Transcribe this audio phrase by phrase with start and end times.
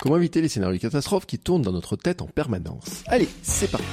[0.00, 3.02] Comment éviter les scénarios de catastrophe qui tournent dans notre tête en permanence?
[3.06, 3.86] Allez, c'est parti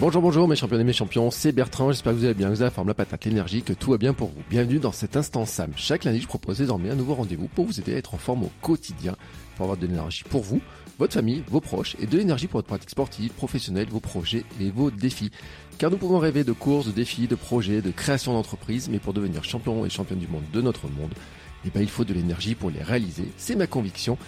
[0.00, 2.54] Bonjour, bonjour mes champions et mes champions, c'est Bertrand, j'espère que vous allez bien, que
[2.54, 4.42] vous avez la forme, la patate, l'énergie, que tout va bien pour vous.
[4.50, 5.70] Bienvenue dans cet instant Sam.
[5.76, 8.44] Chaque lundi, je propose désormais un nouveau rendez-vous pour vous aider à être en forme
[8.44, 9.16] au quotidien,
[9.54, 10.60] pour avoir de l'énergie pour vous,
[10.98, 14.70] votre famille, vos proches, et de l'énergie pour votre pratique sportive, professionnelle, vos projets et
[14.70, 15.30] vos défis.
[15.78, 19.12] Car nous pouvons rêver de courses, de défis, de projets, de création d'entreprise, mais pour
[19.12, 21.12] devenir champion et championne du monde de notre monde,
[21.66, 23.24] eh ben, il faut de l'énergie pour les réaliser.
[23.36, 24.18] C'est ma conviction.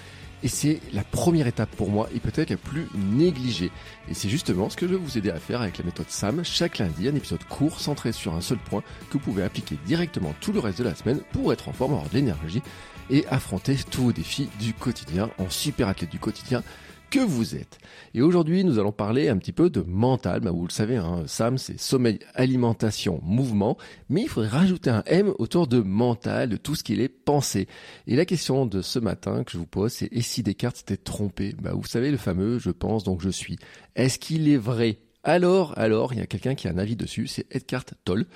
[0.43, 3.70] Et c'est la première étape pour moi et peut-être la plus négligée.
[4.10, 6.45] Et c'est justement ce que je vais vous aider à faire avec la méthode SAM.
[6.45, 10.34] Chaque lundi, un épisode court centré sur un seul point que vous pouvez appliquer directement
[10.43, 12.60] tout le reste de la semaine pour être en forme, avoir de l'énergie
[13.09, 16.62] et affronter tous vos défis du quotidien en super athlète du quotidien
[17.14, 17.78] que vous êtes.
[18.12, 20.41] Et aujourd'hui, nous allons parler un petit peu de mental.
[20.41, 23.78] Bah, vous le savez, hein, Sam, c'est sommeil, alimentation, mouvement.
[24.09, 27.68] Mais il faudrait rajouter un M autour de mental, de tout ce qu'il est pensé.
[28.09, 30.96] Et la question de ce matin que je vous pose, c'est et si Descartes s'était
[30.96, 31.54] trompé?
[31.62, 33.59] Bah, Vous savez, le fameux je pense donc je suis.
[33.95, 34.99] Est-ce qu'il est vrai?
[35.25, 38.27] Alors, alors, il y a quelqu'un qui a un avis dessus, c'est Edgar Toll.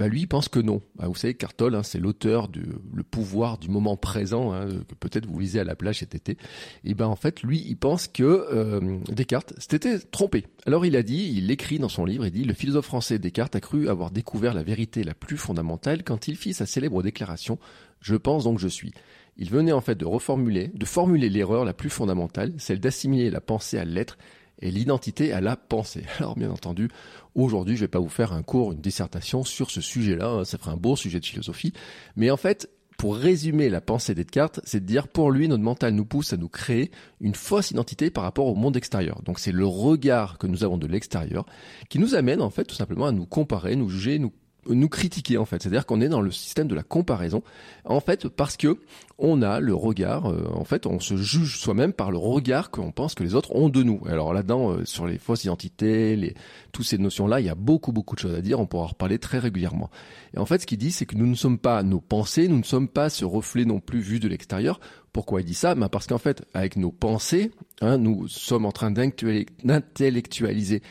[0.00, 0.80] Bah lui, il pense que non.
[0.96, 4.94] Bah, vous savez, Cartol, hein, c'est l'auteur du le pouvoir du moment présent, hein, que
[4.94, 6.38] peut-être vous lisez à la plage cet été.
[6.84, 10.46] Et ben en fait, lui, il pense que euh, Descartes s'était trompé.
[10.64, 13.56] Alors il a dit, il écrit dans son livre, il dit, le philosophe français Descartes
[13.56, 17.58] a cru avoir découvert la vérité la plus fondamentale quand il fit sa célèbre déclaration
[18.00, 18.94] «Je pense donc je suis».
[19.36, 23.42] Il venait en fait de reformuler, de formuler l'erreur la plus fondamentale, celle d'assimiler la
[23.42, 24.16] pensée à l'être
[24.62, 26.04] et l'identité à la pensée.
[26.18, 26.88] Alors bien entendu,
[27.34, 30.58] aujourd'hui je vais pas vous faire un cours, une dissertation sur ce sujet-là, hein, ça
[30.58, 31.72] ferait un beau sujet de philosophie,
[32.16, 32.68] mais en fait,
[33.00, 34.26] pour résumer la pensée des
[34.64, 36.90] c'est de dire pour lui notre mental nous pousse à nous créer
[37.22, 39.22] une fausse identité par rapport au monde extérieur.
[39.22, 41.46] Donc c'est le regard que nous avons de l'extérieur
[41.88, 44.30] qui nous amène en fait tout simplement à nous comparer, nous juger, nous
[44.68, 45.62] nous critiquer en fait.
[45.62, 47.42] C'est-à-dire qu'on est dans le système de la comparaison.
[47.84, 48.78] En fait, parce que
[49.18, 52.90] on a le regard, euh, en fait, on se juge soi-même par le regard qu'on
[52.90, 54.00] pense que les autres ont de nous.
[54.06, 56.34] Alors là-dedans, euh, sur les fausses identités, les,
[56.72, 58.60] toutes ces notions-là, il y a beaucoup, beaucoup de choses à dire.
[58.60, 59.90] On pourra en reparler très régulièrement.
[60.34, 62.58] Et en fait, ce qu'il dit, c'est que nous ne sommes pas nos pensées, nous
[62.58, 64.80] ne sommes pas ce reflet non plus vu de l'extérieur.
[65.12, 65.74] Pourquoi il dit ça?
[65.74, 67.50] Ben Parce qu'en fait, avec nos pensées,
[67.80, 70.82] hein, nous sommes en train d'intellectualiser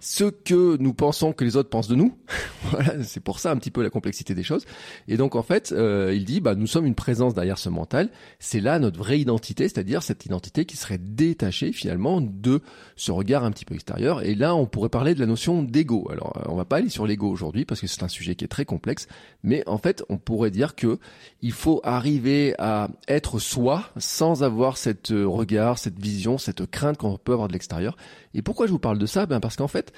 [0.00, 2.16] ce que nous pensons que les autres pensent de nous.
[2.70, 4.64] voilà, c'est pour ça un petit peu la complexité des choses.
[5.08, 8.10] Et donc en fait, euh, il dit, bah nous sommes une présence derrière ce mental.
[8.38, 12.60] C'est là notre vraie identité, c'est-à-dire cette identité qui serait détachée finalement de
[12.96, 14.22] ce regard un petit peu extérieur.
[14.22, 16.08] Et là, on pourrait parler de la notion d'ego.
[16.10, 18.44] Alors, euh, on va pas aller sur l'ego aujourd'hui parce que c'est un sujet qui
[18.44, 19.08] est très complexe.
[19.42, 20.98] Mais en fait, on pourrait dire que
[21.42, 26.98] il faut arriver à être soi sans avoir cette euh, regard, cette vision, cette crainte
[26.98, 27.96] qu'on peut avoir de l'extérieur.
[28.34, 29.26] Et pourquoi je vous parle de ça?
[29.26, 29.92] Ben parce qu'en fait,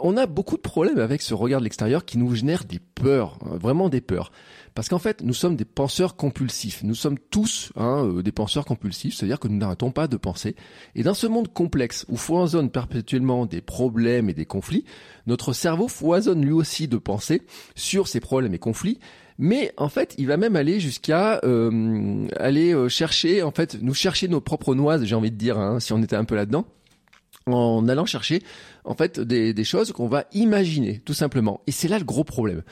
[0.00, 3.38] on a beaucoup de problèmes avec ce regard de l'extérieur qui nous génère des peurs,
[3.42, 4.32] hein, vraiment des peurs.
[4.74, 6.82] Parce qu'en fait, nous sommes des penseurs compulsifs.
[6.82, 10.56] Nous sommes tous hein, euh, des penseurs compulsifs, c'est-à-dire que nous n'arrêtons pas de penser.
[10.96, 14.84] Et dans ce monde complexe où foisonnent perpétuellement des problèmes et des conflits,
[15.26, 17.42] notre cerveau foisonne lui aussi de penser
[17.76, 18.98] sur ces problèmes et conflits.
[19.38, 23.94] Mais en fait, il va même aller jusqu'à euh, aller euh, chercher, en fait, nous
[23.94, 26.66] chercher nos propres noises, j'ai envie de dire, hein, si on était un peu là-dedans
[27.46, 28.42] en allant chercher
[28.84, 31.60] en fait des, des choses qu'on va imaginer tout simplement.
[31.66, 32.62] Et c'est là le gros problème.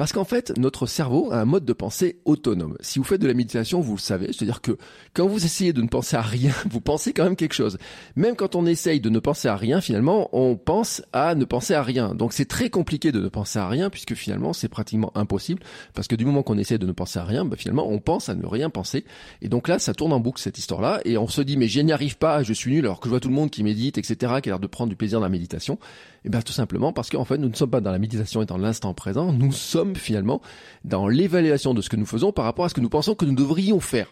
[0.00, 2.74] Parce qu'en fait, notre cerveau a un mode de pensée autonome.
[2.80, 4.78] Si vous faites de la méditation, vous le savez, c'est-à-dire que
[5.12, 7.76] quand vous essayez de ne penser à rien, vous pensez quand même quelque chose.
[8.16, 11.74] Même quand on essaye de ne penser à rien, finalement, on pense à ne penser
[11.74, 12.14] à rien.
[12.14, 15.60] Donc c'est très compliqué de ne penser à rien, puisque finalement c'est pratiquement impossible,
[15.92, 18.30] parce que du moment qu'on essaie de ne penser à rien, bah, finalement on pense
[18.30, 19.04] à ne rien penser.
[19.42, 21.78] Et donc là, ça tourne en boucle cette histoire-là, et on se dit mais je
[21.78, 23.98] n'y arrive pas, je suis nul, alors que je vois tout le monde qui médite,
[23.98, 25.78] etc., qui a l'air de prendre du plaisir dans la méditation.
[26.24, 28.46] Et bien tout simplement parce qu'en fait nous ne sommes pas dans la méditation et
[28.46, 30.40] dans l'instant présent, nous sommes finalement
[30.84, 33.24] dans l'évaluation de ce que nous faisons par rapport à ce que nous pensons que
[33.24, 34.10] nous devrions faire.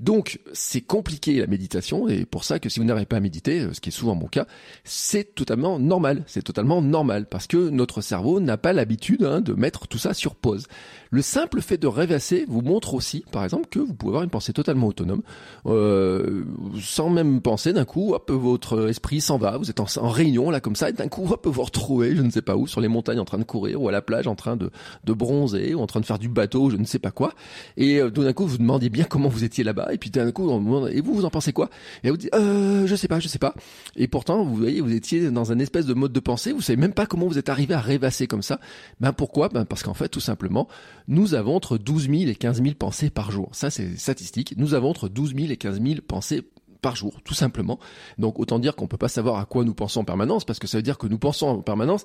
[0.00, 3.60] Donc c'est compliqué la méditation et pour ça que si vous n'arrivez pas à méditer,
[3.60, 4.46] euh, ce qui est souvent mon cas,
[4.84, 6.24] c'est totalement normal.
[6.26, 10.14] C'est totalement normal parce que notre cerveau n'a pas l'habitude hein, de mettre tout ça
[10.14, 10.66] sur pause.
[11.10, 14.30] Le simple fait de rêvasser vous montre aussi, par exemple, que vous pouvez avoir une
[14.30, 15.22] pensée totalement autonome,
[15.66, 16.44] euh,
[16.80, 17.72] sans même penser.
[17.72, 19.56] D'un coup, hop, votre esprit s'en va.
[19.56, 22.30] Vous êtes en, réunion là comme ça, et d'un coup, hop, vous retrouvez, je ne
[22.30, 24.34] sais pas où, sur les montagnes en train de courir ou à la plage en
[24.34, 24.70] train de,
[25.06, 27.32] bronzer ou en train de faire du bateau, je ne sais pas quoi.
[27.76, 30.48] Et euh, d'un coup, vous demandiez bien comment vous étiez là-bas et puis d'un coup,
[30.48, 31.70] on demande, et vous, vous en pensez quoi?
[32.04, 33.54] Et vous dites, euh, je sais pas, je sais pas.
[33.96, 36.76] Et pourtant, vous voyez, vous étiez dans un espèce de mode de pensée, vous savez
[36.76, 38.60] même pas comment vous êtes arrivé à rêvasser comme ça.
[39.00, 39.48] Ben pourquoi?
[39.48, 40.68] Ben parce qu'en fait, tout simplement,
[41.08, 43.48] nous avons entre 12 000 et 15 000 pensées par jour.
[43.52, 44.54] Ça, c'est statistique.
[44.56, 46.42] Nous avons entre 12 000 et 15 000 pensées
[46.86, 47.78] par jour, tout simplement.
[48.18, 50.66] Donc autant dire qu'on peut pas savoir à quoi nous pensons en permanence, parce que
[50.66, 52.04] ça veut dire que nous pensons en permanence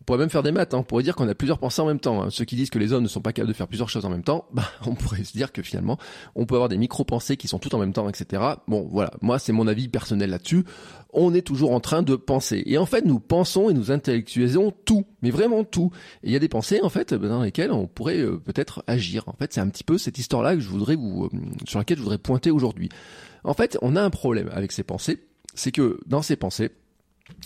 [0.00, 0.78] On pourrait même faire des maths, hein.
[0.78, 2.22] on pourrait dire qu'on a plusieurs pensées en même temps.
[2.22, 2.28] Hein.
[2.30, 4.10] Ceux qui disent que les hommes ne sont pas capables de faire plusieurs choses en
[4.10, 5.98] même temps, bah, on pourrait se dire que finalement,
[6.34, 8.42] on peut avoir des micro-pensées qui sont toutes en même temps, etc.
[8.68, 10.64] Bon, voilà, moi c'est mon avis personnel là-dessus.
[11.12, 12.62] On est toujours en train de penser.
[12.66, 15.90] Et en fait, nous pensons et nous intellectualisons tout, mais vraiment tout.
[16.22, 19.28] Et il y a des pensées, en fait, dans lesquelles on pourrait euh, peut-être agir.
[19.28, 21.98] En fait, c'est un petit peu cette histoire-là que je voudrais vous, euh, sur laquelle
[21.98, 22.88] je voudrais pointer aujourd'hui.
[23.44, 25.20] En fait, on a un problème avec ces pensées,
[25.54, 26.72] c'est que dans ces pensées,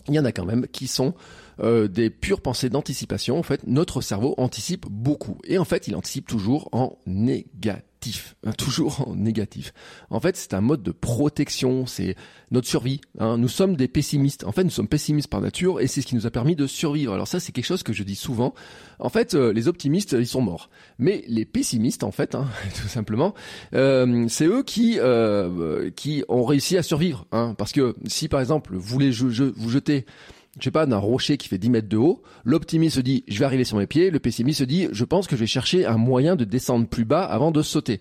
[0.08, 1.14] il y en a quand même qui sont
[1.60, 3.38] euh, des pures pensées d'anticipation.
[3.38, 5.38] En fait, notre cerveau anticipe beaucoup.
[5.44, 8.36] Et en fait, il anticipe toujours en négatif.
[8.44, 9.74] Hein, toujours en négatif.
[10.10, 12.14] En fait, c'est un mode de protection, c'est
[12.52, 13.00] notre survie.
[13.18, 13.38] Hein.
[13.38, 14.44] Nous sommes des pessimistes.
[14.44, 16.66] En fait, nous sommes pessimistes par nature et c'est ce qui nous a permis de
[16.68, 17.12] survivre.
[17.12, 18.54] Alors ça, c'est quelque chose que je dis souvent.
[19.00, 20.70] En fait, euh, les optimistes, ils sont morts.
[20.98, 22.46] Mais les pessimistes, en fait, hein,
[22.80, 23.34] tout simplement,
[23.74, 24.98] euh, c'est eux qui
[25.96, 27.26] qui ont réussi à survivre.
[27.30, 30.06] parce que si, par exemple, vous voulez je, vous jeter
[30.58, 33.38] je sais pas, d'un rocher qui fait 10 mètres de haut, l'optimiste se dit, je
[33.38, 35.86] vais arriver sur mes pieds, le pessimiste se dit, je pense que je vais chercher
[35.86, 38.00] un moyen de descendre plus bas avant de sauter.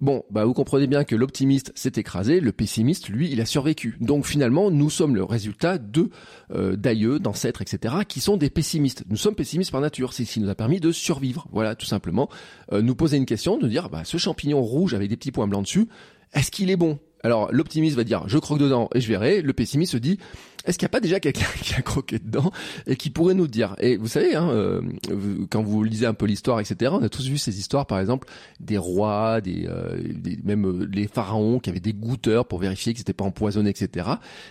[0.00, 3.96] Bon, bah vous comprenez bien que l'optimiste s'est écrasé, le pessimiste, lui, il a survécu.
[4.00, 6.10] Donc finalement, nous sommes le résultat de
[6.52, 9.04] euh, d'aïeux, d'ancêtres, etc., qui sont des pessimistes.
[9.08, 11.46] Nous sommes pessimistes par nature, c'est ce qui nous a permis de survivre.
[11.52, 12.28] Voilà, tout simplement.
[12.72, 15.46] Euh, nous poser une question, de dire, bah, ce champignon rouge avec des petits points
[15.46, 15.86] blancs dessus,
[16.32, 16.98] est-ce qu'il est bon?
[17.24, 19.42] Alors l'optimiste va dire je croque dedans et je verrai.
[19.42, 20.18] Le pessimiste se dit
[20.64, 22.52] est-ce qu'il n'y a pas déjà quelqu'un qui a croqué dedans
[22.86, 23.74] et qui pourrait nous dire?
[23.78, 24.80] Et vous savez, hein, euh,
[25.50, 28.28] quand vous lisez un peu l'histoire, etc., on a tous vu ces histoires, par exemple,
[28.60, 30.00] des rois, des, euh,
[30.44, 34.08] même euh, les pharaons qui avaient des goûteurs pour vérifier qu'ils n'étaient pas empoisonnés, etc.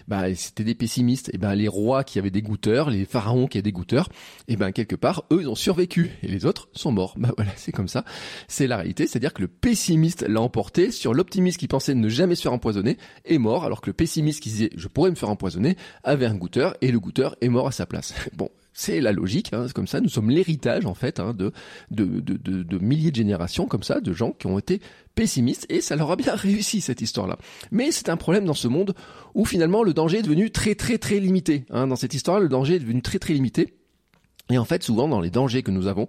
[0.07, 1.29] Bah, c'était des pessimistes.
[1.33, 4.09] Et ben les rois qui avaient des goûteurs, les pharaons qui avaient des goûteurs,
[4.47, 7.15] et ben quelque part, eux, ils ont survécu et les autres sont morts.
[7.17, 8.03] Bah voilà, c'est comme ça.
[8.47, 12.35] C'est la réalité, c'est-à-dire que le pessimiste l'a emporté sur l'optimiste qui pensait ne jamais
[12.35, 15.29] se faire empoisonner est mort, alors que le pessimiste qui disait je pourrais me faire
[15.29, 18.13] empoisonner avait un goûteur et le goûteur est mort à sa place.
[18.35, 19.99] Bon, c'est la logique, hein, c'est comme ça.
[19.99, 21.51] Nous sommes l'héritage en fait hein, de,
[21.91, 24.81] de, de, de, milliers de générations comme ça, de gens qui ont été
[25.13, 27.37] pessimistes et ça leur a bien réussi cette histoire-là.
[27.71, 28.95] Mais c'est un problème dans ce monde
[29.35, 31.65] où finalement le danger est devenu très très très limité.
[31.69, 31.87] Hein.
[31.87, 33.73] Dans cette histoire, le danger est devenu très très limité.
[34.49, 36.07] Et en fait, souvent dans les dangers que nous avons,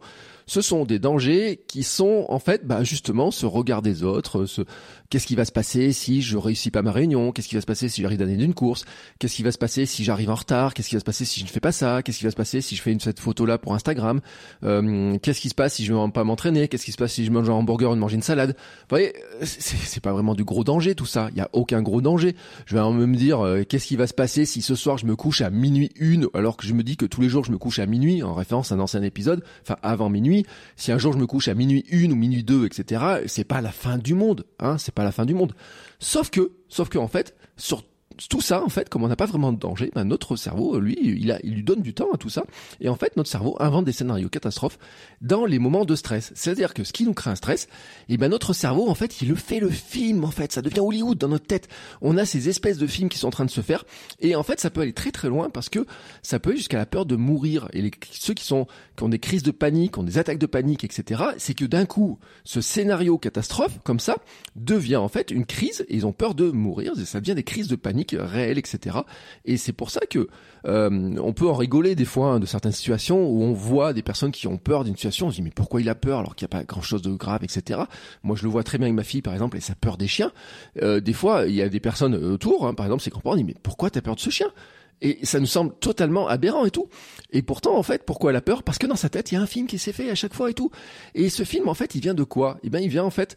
[0.53, 4.61] ce sont des dangers qui sont en fait bah, justement ce regard des autres, ce
[5.09, 7.67] qu'est-ce qui va se passer si je réussis pas ma réunion, qu'est-ce qui va se
[7.67, 8.85] passer si j'arrive d'année d'une course,
[9.19, 11.41] qu'est-ce qui va se passer si j'arrive en retard, qu'est-ce qui va se passer si
[11.41, 13.47] je ne fais pas ça, qu'est-ce qui va se passer si je fais cette photo
[13.47, 14.21] là pour Instagram,
[14.63, 17.15] euh, qu'est-ce qui se passe si je ne vais pas m'entraîner, qu'est-ce qui se passe
[17.15, 18.51] si je mange un hamburger ou de manger une salade?
[18.51, 22.03] Vous voyez, c'est pas vraiment du gros danger tout ça, il y a aucun gros
[22.03, 22.37] danger.
[22.67, 25.07] Je vais même me dire euh, qu'est-ce qui va se passer si ce soir je
[25.07, 27.53] me couche à minuit une alors que je me dis que tous les jours je
[27.53, 30.42] me couche à minuit en référence à un ancien épisode, enfin avant minuit
[30.77, 33.61] si un jour je me couche à minuit une ou minuit deux, etc., c'est pas
[33.61, 35.55] la fin du monde, hein, c'est pas la fin du monde.
[35.99, 37.85] Sauf que, sauf que en fait, sur
[38.29, 40.99] tout ça, en fait, comme on n'a pas vraiment de danger, ben, notre cerveau, lui,
[41.03, 42.45] il, a, il lui donne du temps à tout ça.
[42.81, 44.79] Et en fait, notre cerveau invente des scénarios catastrophes
[45.21, 46.33] dans les moments de stress.
[46.35, 47.65] C'est-à-dire que ce qui nous crée un stress,
[48.09, 50.25] et eh ben notre cerveau, en fait, il le fait le film.
[50.25, 51.69] En fait, ça devient Hollywood dans notre tête.
[52.01, 53.85] On a ces espèces de films qui sont en train de se faire.
[54.21, 55.87] Et en fait, ça peut aller très très loin parce que
[56.23, 57.69] ça peut aller jusqu'à la peur de mourir.
[57.73, 58.67] Et les, ceux qui sont
[58.97, 61.87] qui ont des crises de panique, ont des attaques de panique, etc., c'est que d'un
[61.87, 64.17] coup, ce scénario catastrophe comme ça
[64.57, 65.85] devient en fait une crise.
[65.89, 66.93] Et ils ont peur de mourir.
[66.99, 68.99] Et ça devient des crises de panique réel, etc.
[69.45, 70.29] Et c'est pour ça que
[70.67, 74.03] euh, on peut en rigoler des fois hein, de certaines situations où on voit des
[74.03, 75.27] personnes qui ont peur d'une situation.
[75.27, 77.03] On se dit mais pourquoi il a peur alors qu'il n'y a pas grand chose
[77.03, 77.81] de grave, etc.
[78.23, 80.09] Moi je le vois très bien avec ma fille par exemple et sa peur des
[80.09, 80.33] chiens.
[80.83, 83.45] Euh, des fois il y a des personnes autour, hein, par exemple comprendre, on dit
[83.45, 84.49] mais pourquoi t'as peur de ce chien?
[85.03, 86.89] Et ça nous semble totalement aberrant et tout.
[87.33, 88.63] Et pourtant, en fait, pourquoi elle a peur?
[88.63, 90.33] Parce que dans sa tête, il y a un film qui s'est fait à chaque
[90.33, 90.71] fois et tout.
[91.15, 92.59] Et ce film, en fait, il vient de quoi?
[92.63, 93.37] Eh bien, il vient en fait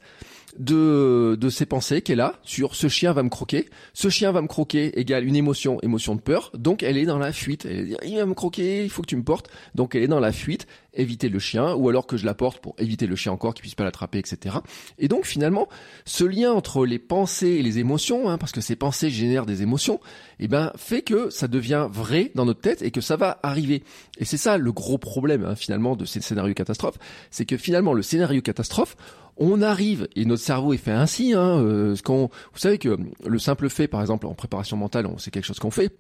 [0.58, 3.70] de, de ses pensées qu'elle a sur ce chien va me croquer.
[3.94, 6.52] Ce chien va me croquer égale une émotion, émotion de peur.
[6.54, 7.66] Donc elle est dans la fuite.
[7.66, 9.50] Elle dit, il va me croquer, il faut que tu me portes.
[9.74, 12.60] Donc elle est dans la fuite, éviter le chien, ou alors que je la porte
[12.60, 14.58] pour éviter le chien encore, qu'il puisse pas l'attraper, etc.
[14.98, 15.68] Et donc finalement,
[16.06, 19.62] ce lien entre les pensées et les émotions, hein, parce que ces pensées génèrent des
[19.62, 20.00] émotions,
[20.40, 23.84] eh ben fait que ça devient vrai dans notre tête et que ça va arriver.
[24.18, 26.98] Et c'est ça le gros problème hein, finalement de ces scénarios catastrophes,
[27.32, 28.96] c'est que finalement le scénario catastrophe,
[29.38, 31.34] on arrive et notre cerveau est fait ainsi.
[31.34, 35.46] Hein, euh, vous savez que le simple fait, par exemple, en préparation mentale, c'est quelque
[35.46, 35.92] chose qu'on fait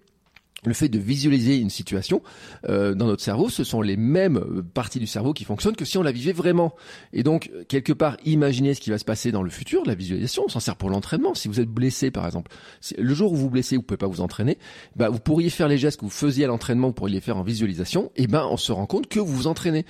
[0.65, 2.21] le fait de visualiser une situation
[2.69, 5.85] euh, dans notre cerveau, ce sont les mêmes euh, parties du cerveau qui fonctionnent que
[5.85, 6.75] si on la vivait vraiment.
[7.13, 10.43] Et donc, quelque part, imaginez ce qui va se passer dans le futur, la visualisation,
[10.45, 11.33] on s'en sert pour l'entraînement.
[11.33, 12.51] Si vous êtes blessé, par exemple,
[12.97, 14.57] le jour où vous vous blessez, vous pouvez pas vous entraîner,
[14.95, 17.37] bah, vous pourriez faire les gestes que vous faisiez à l'entraînement, vous pourriez les faire
[17.37, 19.85] en visualisation, et ben, on se rend compte que vous vous entraînez.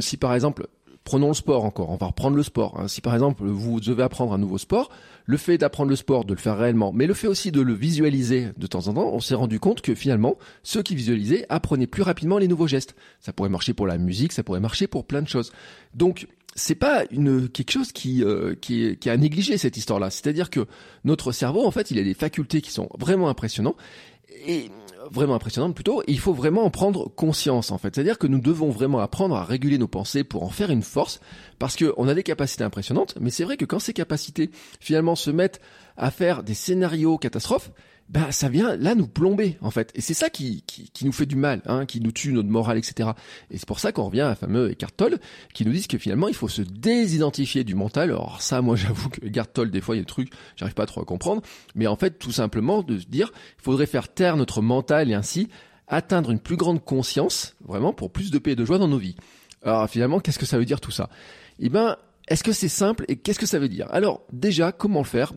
[0.00, 0.68] si par exemple,
[1.08, 2.78] Prenons le sport encore, on va reprendre le sport.
[2.78, 2.86] Hein.
[2.86, 4.90] Si par exemple vous devez apprendre un nouveau sport,
[5.24, 7.72] le fait d'apprendre le sport, de le faire réellement, mais le fait aussi de le
[7.72, 11.86] visualiser de temps en temps, on s'est rendu compte que finalement, ceux qui visualisaient apprenaient
[11.86, 12.94] plus rapidement les nouveaux gestes.
[13.20, 15.50] Ça pourrait marcher pour la musique, ça pourrait marcher pour plein de choses.
[15.94, 20.10] Donc c'est pas une quelque chose qui euh, qui, qui a négligé cette histoire-là.
[20.10, 20.66] C'est-à-dire que
[21.04, 23.78] notre cerveau, en fait, il a des facultés qui sont vraiment impressionnantes
[24.46, 24.70] et
[25.10, 26.02] vraiment impressionnantes plutôt.
[26.06, 27.94] Il faut vraiment en prendre conscience, en fait.
[27.94, 31.20] C'est-à-dire que nous devons vraiment apprendre à réguler nos pensées pour en faire une force,
[31.58, 33.14] parce qu'on a des capacités impressionnantes.
[33.20, 34.50] Mais c'est vrai que quand ces capacités
[34.80, 35.60] finalement se mettent
[35.96, 37.70] à faire des scénarios catastrophes,
[38.08, 39.92] bah ça vient là nous plomber en fait.
[39.94, 42.48] Et c'est ça qui, qui, qui, nous fait du mal, hein, qui nous tue notre
[42.48, 43.10] morale, etc.
[43.50, 45.18] Et c'est pour ça qu'on revient à fameux Eckhart Tolle
[45.52, 48.10] qui nous disent que finalement il faut se désidentifier du mental.
[48.10, 50.74] Alors ça, moi j'avoue que Eckhart Tolle des fois il y a des trucs, j'arrive
[50.74, 51.42] pas trop à comprendre.
[51.74, 55.14] Mais en fait tout simplement de se dire, il faudrait faire taire notre mental et
[55.14, 55.48] ainsi
[55.86, 58.98] atteindre une plus grande conscience, vraiment pour plus de paix et de joie dans nos
[58.98, 59.16] vies.
[59.62, 61.08] Alors finalement, qu'est-ce que ça veut dire tout ça?
[61.58, 61.96] Eh ben,
[62.28, 63.86] est-ce que c'est simple et qu'est-ce que ça veut dire?
[63.90, 65.32] Alors déjà, comment le faire?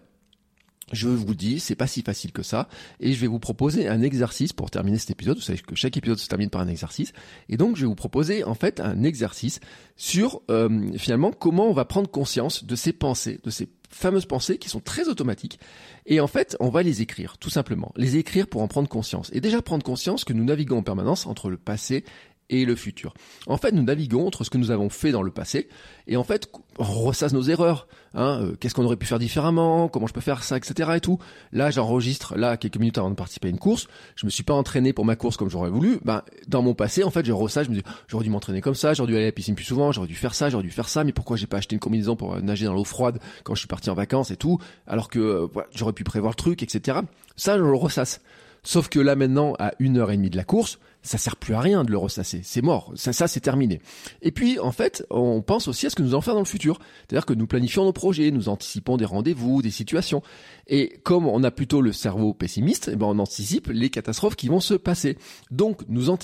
[0.93, 2.67] Je vous dis, c'est pas si facile que ça,
[2.99, 5.37] et je vais vous proposer un exercice pour terminer cet épisode.
[5.37, 7.13] Vous savez que chaque épisode se termine par un exercice,
[7.49, 9.59] et donc je vais vous proposer en fait un exercice
[9.95, 14.57] sur euh, finalement comment on va prendre conscience de ces pensées, de ces fameuses pensées
[14.57, 15.59] qui sont très automatiques,
[16.05, 19.29] et en fait on va les écrire, tout simplement, les écrire pour en prendre conscience,
[19.33, 22.03] et déjà prendre conscience que nous naviguons en permanence entre le passé
[22.51, 23.13] et le futur.
[23.47, 25.67] En fait, nous naviguons entre ce que nous avons fait dans le passé
[26.07, 27.87] et en fait, on ressasse nos erreurs.
[28.13, 30.91] Hein, euh, Qu'est-ce qu'on aurait pu faire différemment Comment je peux faire ça, etc.
[30.95, 31.19] Et tout.
[31.53, 33.87] Là, j'enregistre là quelques minutes avant de participer à une course.
[34.15, 35.99] Je me suis pas entraîné pour ma course comme j'aurais voulu.
[36.03, 37.65] Ben, dans mon passé, en fait, je ressasse.
[37.65, 38.93] Je me dis, j'aurais dû m'entraîner comme ça.
[38.93, 39.91] J'aurais dû aller à la piscine plus souvent.
[39.91, 40.49] J'aurais dû faire ça.
[40.49, 41.03] J'aurais dû faire ça.
[41.03, 43.59] Mais pourquoi j'ai pas acheté une combinaison pour euh, nager dans l'eau froide quand je
[43.59, 46.99] suis parti en vacances et tout Alors que euh, j'aurais pu prévoir le truc, etc.
[47.37, 48.21] Ça, je le ressasse.
[48.63, 51.55] Sauf que là maintenant, à une heure et demie de la course, ça sert plus
[51.55, 52.41] à rien de le ressasser.
[52.43, 52.91] C'est mort.
[52.95, 53.81] Ça, ça c'est terminé.
[54.21, 56.45] Et puis, en fait, on pense aussi à ce que nous allons faire dans le
[56.45, 56.79] futur.
[57.01, 60.21] C'est-à-dire que nous planifions nos projets, nous anticipons des rendez-vous, des situations.
[60.67, 64.47] Et comme on a plutôt le cerveau pessimiste, eh ben on anticipe les catastrophes qui
[64.47, 65.17] vont se passer.
[65.49, 66.15] Donc, nous,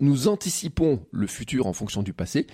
[0.00, 2.46] nous anticipons le futur en fonction du passé.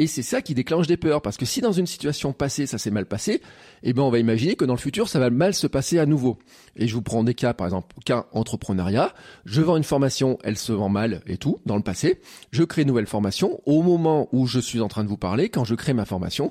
[0.00, 2.78] Et c'est ça qui déclenche des peurs, parce que si dans une situation passée ça
[2.78, 3.42] s'est mal passé,
[3.82, 6.06] eh ben on va imaginer que dans le futur ça va mal se passer à
[6.06, 6.38] nouveau.
[6.74, 9.12] Et je vous prends des cas, par exemple, cas entrepreneuriat.
[9.44, 12.22] Je vends une formation, elle se vend mal et tout dans le passé.
[12.50, 13.60] Je crée une nouvelle formation.
[13.66, 16.50] Au moment où je suis en train de vous parler, quand je crée ma formation,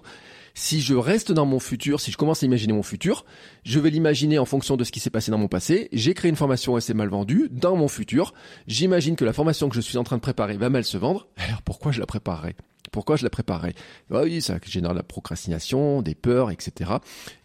[0.54, 3.26] si je reste dans mon futur, si je commence à imaginer mon futur,
[3.64, 5.90] je vais l'imaginer en fonction de ce qui s'est passé dans mon passé.
[5.92, 7.48] J'ai créé une formation et c'est mal vendu.
[7.50, 8.36] Dans mon futur,
[8.68, 11.30] j'imagine que la formation que je suis en train de préparer va mal se vendre.
[11.38, 12.56] Alors pourquoi je la préparerai
[12.92, 13.74] pourquoi je la préparais
[14.10, 16.92] bah Oui, ça génère de la procrastination, des peurs, etc.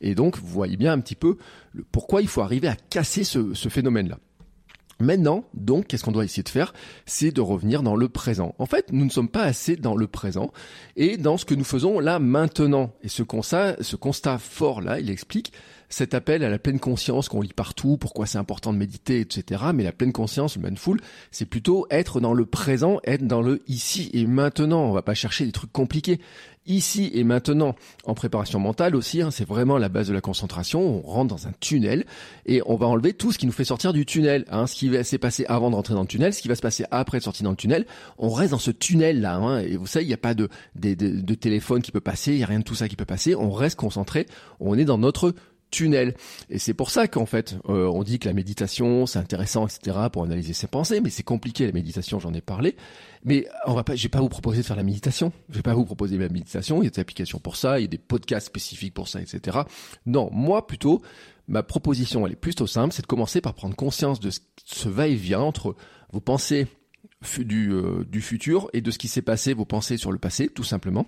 [0.01, 1.37] Et donc, vous voyez bien un petit peu
[1.93, 4.19] pourquoi il faut arriver à casser ce, phénomène-là.
[5.01, 6.73] Maintenant, donc, qu'est-ce qu'on doit essayer de faire?
[7.05, 8.55] C'est de revenir dans le présent.
[8.59, 10.53] En fait, nous ne sommes pas assez dans le présent
[10.97, 12.93] et dans ce que nous faisons là maintenant.
[13.03, 15.53] Et ce constat, ce constat fort là, il explique
[15.89, 19.65] cet appel à la pleine conscience qu'on lit partout, pourquoi c'est important de méditer, etc.
[19.75, 21.01] Mais la pleine conscience, le mindful,
[21.31, 24.85] c'est plutôt être dans le présent, être dans le ici et maintenant.
[24.85, 26.21] On va pas chercher des trucs compliqués.
[26.67, 27.75] Ici et maintenant,
[28.07, 30.81] en préparation mentale aussi, hein, c'est vraiment la base de la concentration.
[30.81, 32.07] On rentre dans un tunnel
[32.47, 34.47] et on va enlever tout ce qui nous fait sortir du tunnel.
[34.51, 36.55] Hein, ce qui va s'est passé avant de rentrer dans le tunnel, ce qui va
[36.55, 37.85] se passer après de sortir dans le tunnel.
[38.17, 39.37] On reste dans ce tunnel là.
[39.37, 40.49] Hein, et vous savez, il n'y a pas de,
[41.35, 43.35] téléphone qui peut passer, il n'y a rien de tout ça qui peut passer.
[43.35, 44.27] On reste concentré.
[44.59, 45.35] On est dans notre
[45.83, 49.97] Et c'est pour ça qu'en fait, euh, on dit que la méditation, c'est intéressant, etc.,
[50.13, 52.77] pour analyser ses pensées, mais c'est compliqué la méditation, j'en ai parlé.
[53.25, 55.33] Mais on va pas, je vais pas vous proposer de faire la méditation.
[55.49, 56.83] Je vais pas vous proposer la méditation.
[56.83, 59.21] Il y a des applications pour ça, il y a des podcasts spécifiques pour ça,
[59.21, 59.59] etc.
[60.07, 61.03] Non, moi plutôt,
[61.49, 64.31] ma proposition, elle est plutôt simple, c'est de commencer par prendre conscience de
[64.65, 65.75] ce va-et-vient entre
[66.13, 66.67] vos pensées
[67.39, 70.49] du, euh, du futur et de ce qui s'est passé, vos pensées sur le passé,
[70.49, 71.07] tout simplement,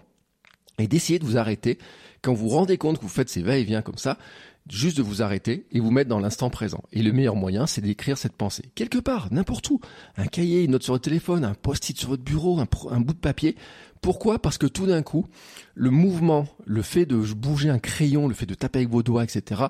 [0.79, 1.79] et d'essayer de vous arrêter
[2.23, 4.19] quand vous vous rendez compte que vous faites ces va-et-vient comme ça,
[4.71, 6.83] juste de vous arrêter et vous mettre dans l'instant présent.
[6.93, 8.65] Et le meilleur moyen, c'est d'écrire cette pensée.
[8.75, 9.81] Quelque part, n'importe où.
[10.17, 13.19] Un cahier, une note sur le téléphone, un post-it sur votre bureau, un, bout de
[13.19, 13.57] papier.
[14.01, 14.39] Pourquoi?
[14.41, 15.27] Parce que tout d'un coup,
[15.75, 19.25] le mouvement, le fait de bouger un crayon, le fait de taper avec vos doigts,
[19.25, 19.63] etc.,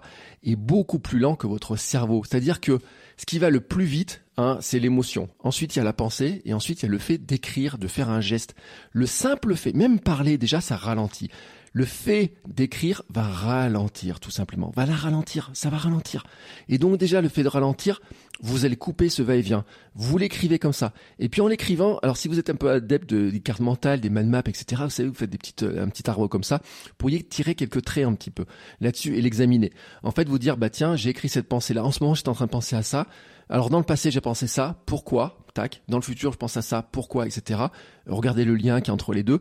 [0.42, 2.22] est beaucoup plus lent que votre cerveau.
[2.24, 2.78] C'est-à-dire que
[3.16, 5.28] ce qui va le plus vite, hein, c'est l'émotion.
[5.40, 7.86] Ensuite, il y a la pensée, et ensuite, il y a le fait d'écrire, de
[7.86, 8.54] faire un geste.
[8.92, 11.30] Le simple fait, même parler, déjà, ça ralentit
[11.76, 16.24] le fait d'écrire va ralentir tout simplement, va la ralentir, ça va ralentir.
[16.70, 18.00] Et donc déjà le fait de ralentir,
[18.40, 19.66] vous allez couper ce va-et-vient.
[19.94, 20.94] Vous l'écrivez comme ça.
[21.18, 24.08] Et puis en l'écrivant, alors si vous êtes un peu adepte des cartes mentales, des
[24.08, 26.62] mind maps, etc., vous savez, vous faites des petites, euh, un petit arbre comme ça,
[26.86, 28.46] vous pourriez tirer quelques traits un petit peu
[28.80, 29.70] là-dessus et l'examiner.
[30.02, 31.84] En fait, vous dire, bah tiens, j'ai écrit cette pensée-là.
[31.84, 33.06] En ce moment, j'étais en train de penser à ça.
[33.48, 34.82] Alors dans le passé, j'ai pensé ça.
[34.86, 35.38] Pourquoi?
[35.54, 35.82] Tac.
[35.88, 36.82] Dans le futur, je pense à ça.
[36.82, 37.26] Pourquoi?
[37.26, 37.60] Etc.
[38.06, 39.40] Regardez le lien qui est entre les deux.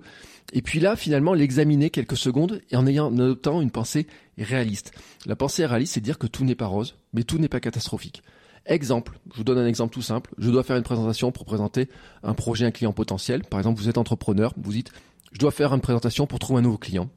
[0.54, 4.08] Et puis là, finalement, l'examiner quelques secondes et en ayant, en adoptant une pensée
[4.38, 4.94] réaliste.
[5.26, 8.24] La pensée réaliste, c'est dire que tout n'est pas rose, mais tout n'est pas catastrophique.
[8.66, 10.34] Exemple, je vous donne un exemple tout simple.
[10.38, 11.90] Je dois faire une présentation pour présenter
[12.24, 13.44] un projet à un client potentiel.
[13.44, 14.92] Par exemple, vous êtes entrepreneur, vous dites,
[15.34, 17.10] je dois faire une présentation pour trouver un nouveau client.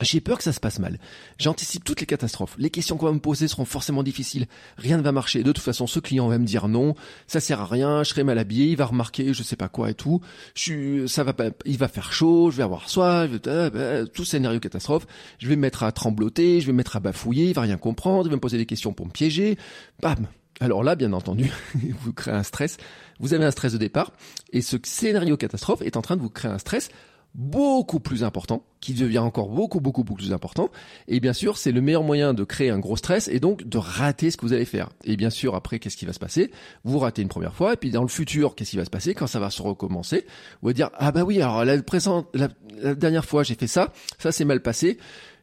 [0.00, 0.98] J'ai peur que ça se passe mal.
[1.38, 2.54] J'anticipe toutes les catastrophes.
[2.58, 4.46] Les questions qu'on va me poser seront forcément difficiles.
[4.76, 5.42] Rien ne va marcher.
[5.42, 6.94] De toute façon, ce client va me dire non.
[7.26, 8.02] Ça sert à rien.
[8.02, 8.66] Je serai mal habillé.
[8.66, 10.20] Il va remarquer je sais pas quoi et tout.
[10.54, 12.50] Je ça va pas, il va faire chaud.
[12.50, 13.30] Je vais avoir soif.
[13.46, 15.06] Euh, euh, tout scénario catastrophe.
[15.38, 16.60] Je vais me mettre à trembloter.
[16.60, 17.46] Je vais me mettre à bafouiller.
[17.46, 18.26] Il va rien comprendre.
[18.26, 19.56] Il va me poser des questions pour me piéger.
[20.00, 20.26] Bam.
[20.60, 21.52] Alors là, bien entendu,
[22.00, 22.78] vous créez un stress.
[23.20, 24.12] Vous avez un stress de départ.
[24.52, 26.88] Et ce scénario catastrophe est en train de vous créer un stress
[27.36, 30.70] beaucoup plus important, qui devient encore beaucoup, beaucoup, beaucoup plus important.
[31.06, 33.76] Et bien sûr, c'est le meilleur moyen de créer un gros stress et donc de
[33.76, 34.88] rater ce que vous allez faire.
[35.04, 36.50] Et bien sûr, après, qu'est-ce qui va se passer?
[36.84, 39.12] Vous ratez une première fois, et puis dans le futur, qu'est-ce qui va se passer?
[39.14, 40.24] Quand ça va se recommencer
[40.62, 43.92] Vous allez dire, ah bah oui, alors la, présente, la dernière fois, j'ai fait ça,
[44.18, 44.96] ça s'est mal passé.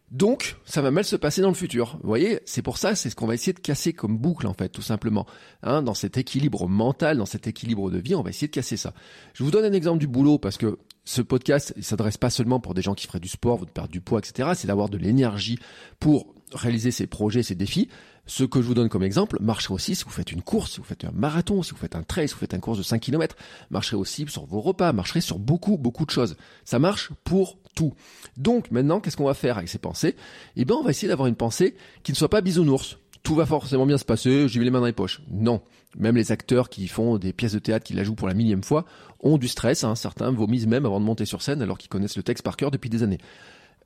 [0.10, 1.98] Donc, ça va mal se passer dans le futur.
[2.02, 4.54] Vous voyez, c'est pour ça, c'est ce qu'on va essayer de casser comme boucle, en
[4.54, 5.26] fait, tout simplement.
[5.64, 8.78] Hein, dans cet équilibre mental, dans cet équilibre de vie, on va essayer de casser
[8.78, 8.94] ça.
[9.34, 12.60] Je vous donne un exemple du boulot parce que ce podcast, il s'adresse pas seulement
[12.60, 14.52] pour des gens qui feraient du sport, ou de du poids, etc.
[14.56, 15.60] C'est d'avoir de l'énergie
[16.00, 17.90] pour réaliser ces projets, ces défis.
[18.26, 20.78] Ce que je vous donne comme exemple marcherait aussi si vous faites une course, si
[20.78, 22.84] vous faites un marathon, si vous faites un trail, si vous faites un course de
[22.84, 23.36] 5 km,
[23.70, 26.38] marcherait aussi sur vos repas, marcherait sur beaucoup, beaucoup de choses.
[26.64, 27.94] Ça marche pour tout.
[28.38, 30.16] Donc maintenant, qu'est-ce qu'on va faire avec ces pensées?
[30.56, 32.98] Eh bien, on va essayer d'avoir une pensée qui ne soit pas bisounours.
[33.24, 35.22] Tout va forcément bien se passer, j'y vais les mains dans les poches.
[35.30, 35.62] Non.
[35.98, 38.64] Même les acteurs qui font des pièces de théâtre, qui la jouent pour la millième
[38.64, 38.86] fois,
[39.22, 39.84] ont du stress.
[39.84, 39.96] Hein.
[39.96, 42.70] Certains vomissent même avant de monter sur scène alors qu'ils connaissent le texte par cœur
[42.70, 43.20] depuis des années.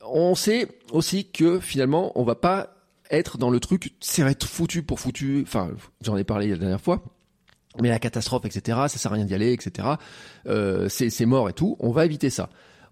[0.03, 2.73] On sait aussi que finalement, on va pas
[3.11, 5.43] être dans le truc, c'est être foutu pour foutu.
[5.45, 5.69] Enfin,
[6.01, 7.03] j'en ai parlé la dernière fois.
[7.79, 9.87] Mais la catastrophe, etc., ça sert à rien d'y aller, etc.
[10.47, 11.77] Euh, c'est mort et tout.
[11.79, 12.49] On va éviter ça.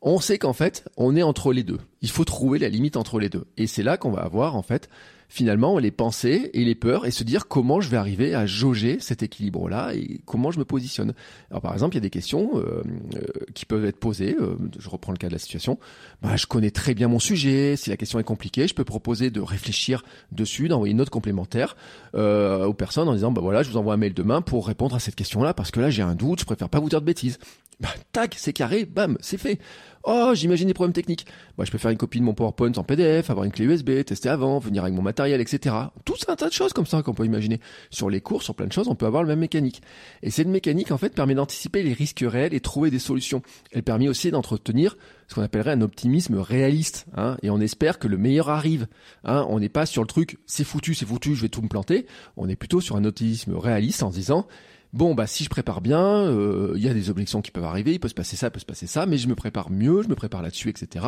[0.08, 1.80] On sait qu'en fait, on est entre les deux.
[2.04, 3.46] Il faut trouver la limite entre les deux.
[3.58, 4.88] Et c'est là qu'on va avoir, en fait,
[5.30, 8.98] finalement les pensées et les peurs et se dire comment je vais arriver à jauger
[9.00, 11.14] cet équilibre-là et comment je me positionne.
[11.50, 12.84] Alors par exemple, il y a des questions euh,
[13.16, 14.36] euh, qui peuvent être posées.
[14.40, 15.80] Euh, je reprends le cas de la situation.
[16.22, 17.76] Bah, je connais très bien mon sujet.
[17.76, 21.76] Si la question est compliquée, je peux proposer de réfléchir dessus, d'envoyer une note complémentaire
[22.14, 25.00] aux personnes en disant bah voilà, je vous envoie un mail demain pour répondre à
[25.00, 26.42] cette question-là parce que là j'ai un doute.
[26.42, 27.40] Je préfère pas vous dire de bêtises.
[27.80, 29.60] Bah, tac, c'est carré, bam, c'est fait.
[30.08, 31.26] Oh, j'imagine des problèmes techniques.
[31.58, 34.04] Moi, je peux faire une copie de mon PowerPoint en PDF, avoir une clé USB,
[34.06, 35.76] tester avant, venir avec mon matériel, etc.
[36.06, 37.60] Tout un tas de choses comme ça qu'on peut imaginer.
[37.90, 39.82] Sur les cours, sur plein de choses, on peut avoir le même mécanique.
[40.22, 43.42] Et cette mécanique, en fait, permet d'anticiper les risques réels et trouver des solutions.
[43.72, 44.96] Elle permet aussi d'entretenir
[45.28, 47.08] ce qu'on appellerait un optimisme réaliste.
[47.18, 48.86] Hein, et on espère que le meilleur arrive.
[49.24, 51.68] Hein, on n'est pas sur le truc, c'est foutu, c'est foutu, je vais tout me
[51.68, 52.06] planter.
[52.38, 54.46] On est plutôt sur un optimisme réaliste en disant,
[54.96, 57.94] bon bah si je prépare bien, il euh, y a des objections qui peuvent arriver,
[57.94, 60.02] il peut se passer ça, il peut se passer ça, mais je me prépare mieux,
[60.02, 61.06] je me prépare là-dessus, etc.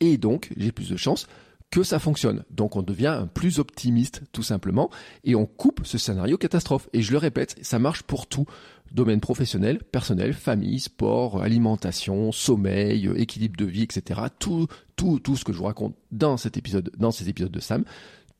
[0.00, 1.26] Et donc j'ai plus de chances
[1.70, 2.44] que ça fonctionne.
[2.50, 4.90] Donc on devient plus optimiste tout simplement
[5.22, 6.88] et on coupe ce scénario catastrophe.
[6.92, 8.46] Et je le répète, ça marche pour tout.
[8.90, 14.22] Domaine professionnel, personnel, famille, sport, alimentation, sommeil, équilibre de vie, etc.
[14.40, 14.66] Tout,
[14.96, 17.84] tout, tout ce que je vous raconte dans cet épisode, dans ces épisodes de Sam,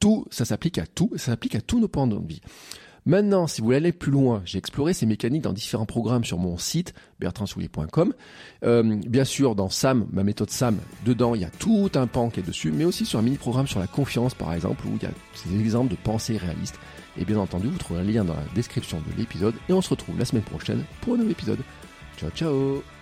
[0.00, 2.40] tout, ça s'applique à tout, ça s'applique à tous nos points de vie.
[3.06, 6.38] Maintenant, si vous voulez aller plus loin, j'ai exploré ces mécaniques dans différents programmes sur
[6.38, 8.14] mon site bertrandsoulier.com.
[8.64, 12.30] Euh, bien sûr, dans SAM, ma méthode SAM, dedans, il y a tout un pan
[12.30, 15.02] qui est dessus, mais aussi sur un mini-programme sur la confiance, par exemple, où il
[15.02, 15.10] y a
[15.50, 16.78] des exemples de pensées réalistes.
[17.18, 19.90] Et bien entendu, vous trouverez un lien dans la description de l'épisode, et on se
[19.90, 21.58] retrouve la semaine prochaine pour un nouvel épisode.
[22.18, 22.99] Ciao, ciao